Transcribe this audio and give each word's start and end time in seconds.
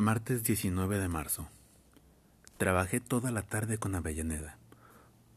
Martes 0.00 0.42
19 0.44 0.98
de 0.98 1.08
marzo. 1.08 1.50
Trabajé 2.56 3.00
toda 3.00 3.30
la 3.30 3.42
tarde 3.42 3.76
con 3.76 3.94
Avellaneda. 3.94 4.56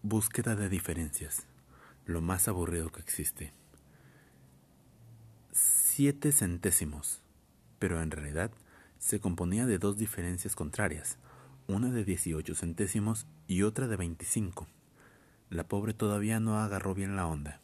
Búsqueda 0.03 0.55
de 0.55 0.69
diferencias. 0.69 1.47
Lo 2.05 2.21
más 2.21 2.47
aburrido 2.47 2.89
que 2.89 3.01
existe. 3.01 3.51
Siete 5.51 6.31
centésimos. 6.31 7.21
Pero 7.77 8.01
en 8.01 8.09
realidad 8.09 8.51
se 8.99 9.19
componía 9.19 9.65
de 9.65 9.79
dos 9.79 9.97
diferencias 9.97 10.55
contrarias, 10.55 11.17
una 11.67 11.89
de 11.89 12.05
18 12.05 12.55
centésimos 12.55 13.27
y 13.47 13.63
otra 13.63 13.89
de 13.89 13.97
25. 13.97 14.65
La 15.49 15.67
pobre 15.67 15.93
todavía 15.93 16.39
no 16.39 16.57
agarró 16.57 16.95
bien 16.95 17.17
la 17.17 17.27
onda. 17.27 17.59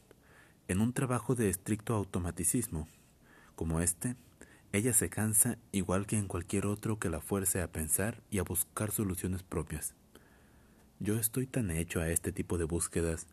En 0.67 0.81
un 0.81 0.91
trabajo 0.91 1.33
de 1.33 1.49
estricto 1.49 1.95
automaticismo, 1.95 2.89
como 3.55 3.79
este, 3.79 4.17
ella 4.71 4.93
se 4.93 5.09
cansa 5.09 5.57
igual 5.71 6.05
que 6.05 6.15
en 6.17 6.27
cualquier 6.27 6.67
otro 6.67 6.99
que 6.99 7.09
la 7.09 7.21
fuerce 7.21 7.61
a 7.61 7.71
pensar 7.71 8.21
y 8.29 8.37
a 8.37 8.43
buscar 8.43 8.91
soluciones 8.91 9.41
propias. 9.41 9.95
Yo 10.99 11.17
estoy 11.17 11.47
tan 11.47 11.71
hecho 11.71 12.01
a 12.01 12.09
este 12.09 12.31
tipo 12.31 12.59
de 12.59 12.65
búsquedas 12.65 13.25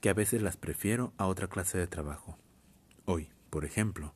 que 0.00 0.08
a 0.08 0.14
veces 0.14 0.40
las 0.40 0.56
prefiero 0.56 1.12
a 1.18 1.26
otra 1.26 1.48
clase 1.48 1.76
de 1.76 1.86
trabajo. 1.86 2.38
Hoy, 3.04 3.28
por 3.50 3.66
ejemplo, 3.66 4.14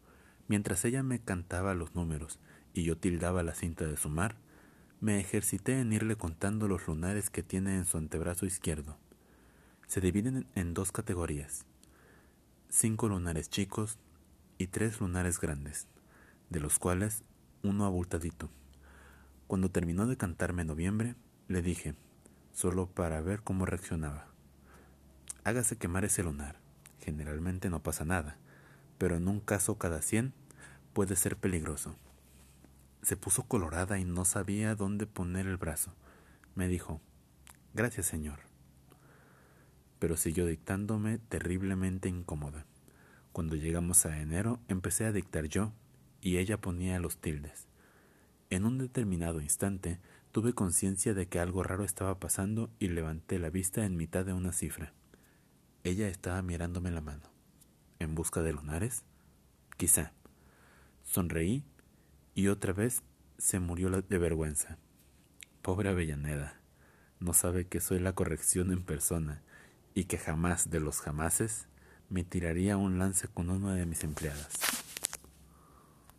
mientras 0.49 0.85
ella 0.87 1.03
me 1.03 1.19
cantaba 1.19 1.75
los 1.75 1.95
números 1.95 2.39
y 2.73 2.85
yo 2.85 2.97
tildaba 2.97 3.43
la 3.43 3.55
cinta 3.55 3.87
de 3.87 3.99
sumar, 3.99 4.37
me 5.01 5.21
ejercité 5.21 5.81
en 5.81 5.93
irle 5.93 6.17
contando 6.17 6.67
los 6.67 6.87
lunares 6.87 7.29
que 7.29 7.43
tiene 7.43 7.77
en 7.77 7.85
su 7.85 7.99
antebrazo 7.99 8.47
izquierdo. 8.47 8.97
Se 9.87 10.01
dividen 10.01 10.47
en 10.55 10.73
dos 10.73 10.93
categorías, 10.93 11.67
cinco 12.71 13.09
lunares 13.09 13.51
chicos 13.51 13.99
y 14.57 14.69
tres 14.69 15.01
lunares 15.01 15.39
grandes 15.39 15.89
de 16.55 16.61
los 16.61 16.79
cuales 16.79 17.25
uno 17.65 17.85
abultadito. 17.85 18.49
Cuando 19.49 19.73
terminó 19.73 20.07
de 20.07 20.17
cantarme 20.17 20.65
noviembre, 20.65 21.17
le 21.49 21.63
dije, 21.63 21.97
solo 22.53 22.87
para 22.87 23.21
ver 23.21 23.43
cómo 23.43 23.67
reaccionaba. 23.67 24.29
Hágase 25.43 25.77
quemar 25.77 26.05
ese 26.05 26.23
lunar. 26.23 26.61
Generalmente 27.01 27.71
no 27.71 27.83
pasa 27.83 28.05
nada, 28.05 28.39
pero 28.99 29.17
en 29.17 29.27
un 29.27 29.41
caso 29.41 29.79
cada 29.79 30.01
cien 30.01 30.33
puede 30.93 31.17
ser 31.17 31.37
peligroso. 31.37 31.97
Se 33.03 33.17
puso 33.17 33.43
colorada 33.43 33.99
y 33.99 34.05
no 34.05 34.25
sabía 34.25 34.77
dónde 34.77 35.07
poner 35.07 35.49
el 35.49 35.57
brazo. 35.57 35.93
Me 36.55 36.69
dijo, 36.69 37.01
gracias 37.75 38.07
señor. 38.07 38.39
Pero 39.99 40.17
siguió 40.17 40.47
dictándome 40.47 41.19
terriblemente 41.19 42.09
incómoda. 42.09 42.65
Cuando 43.33 43.57
llegamos 43.57 44.07
a 44.07 44.21
enero 44.21 44.61
empecé 44.69 45.05
a 45.05 45.13
dictar 45.13 45.47
yo 45.47 45.73
y 46.25 46.39
ella 46.39 46.59
ponía 46.59 46.99
los 46.99 47.19
tildes. 47.19 47.69
En 48.49 48.65
un 48.65 48.79
determinado 48.79 49.43
instante 49.43 50.01
tuve 50.33 50.55
conciencia 50.55 51.13
de 51.13 51.29
que 51.29 51.39
algo 51.39 51.63
raro 51.63 51.85
estaba 51.85 52.19
pasando 52.19 52.71
y 52.79 52.89
levanté 52.89 53.39
la 53.39 53.51
vista 53.51 53.85
en 53.85 53.99
mitad 53.99 54.25
de 54.25 54.33
una 54.33 54.53
cifra. 54.53 54.95
Ella 55.85 56.09
estaba 56.09 56.41
mirándome 56.41 56.91
la 56.91 57.03
mano. 57.03 57.31
¿En 57.99 58.15
busca 58.15 58.41
de 58.41 58.55
lunares? 58.55 59.05
Quizá. 59.77 60.15
Sonreí 61.03 61.63
y 62.35 62.49
otra 62.49 62.73
vez 62.73 63.03
se 63.37 63.61
murió 63.61 63.91
de 63.91 64.19
vergüenza. 64.19 64.79
Pobre 65.61 65.91
Avellaneda, 65.91 66.59
no 67.21 67.35
sabe 67.35 67.67
que 67.67 67.81
soy 67.81 67.99
la 67.99 68.15
corrección 68.15 68.73
en 68.73 68.83
persona 68.83 69.43
y 69.93 70.05
que 70.05 70.17
jamás 70.17 70.71
de 70.71 70.81
los 70.81 71.01
jamases 71.01 71.69
me 72.09 72.25
tiraría 72.25 72.79
un 72.79 72.99
lance 72.99 73.29
con 73.29 73.51
una 73.51 73.75
de 73.75 73.85
mis 73.85 74.05
empleadas. 74.05 74.84